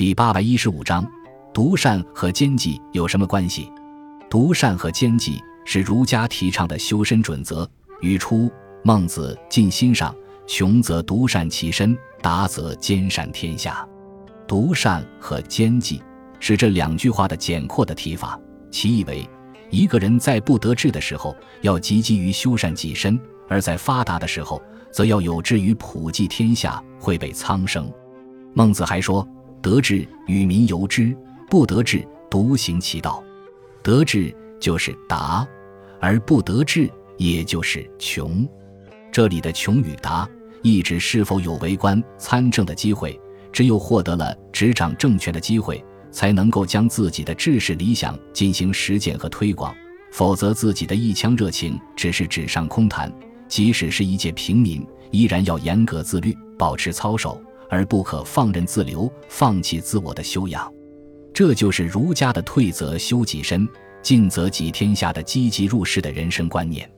[0.00, 1.06] 第八百一十五章，
[1.52, 3.70] 独善和奸计有什么关系？
[4.30, 7.68] 独善和奸计是儒家提倡的修身准则。
[8.00, 8.50] 语出
[8.82, 10.16] 孟子尽心上
[10.48, 13.86] ：“穷则独善其身，达则兼善天下。”
[14.48, 16.02] 独善和奸计
[16.38, 18.40] 是这两句话的简括的提法，
[18.70, 19.28] 其意为：
[19.68, 23.18] 一个人在不得志的时候，要积极于修善己身；
[23.50, 27.92] 而在发达的时候，则要有志于普济天下，惠北苍生。
[28.54, 29.28] 孟子还说
[29.62, 31.16] ：“得志与民由之，
[31.48, 33.22] 不得志独行其道。
[33.82, 35.46] 得志就是达，
[36.00, 38.46] 而不得志也就是穷。
[39.10, 40.28] 这里的穷与达，
[40.62, 43.18] 意指是否有为官参政的机会。
[43.52, 49.74] 只有获得了执掌政权的机会，才能够将自己的志士理想进行实践和推广，
[50.12, 53.12] 否则自己的一腔热情只是纸上空谈。
[53.48, 60.70] 即使是一介平民，依然要严格自律，保持操守，而不可放任自流，放弃自我的修养。
[61.32, 63.66] 这就是儒家的退则修己身，
[64.02, 66.90] 进则济天下的积极入世的人生观念。